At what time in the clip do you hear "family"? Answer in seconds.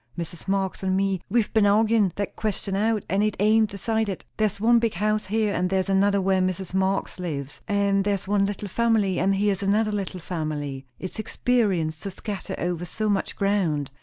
8.67-9.19, 10.19-10.87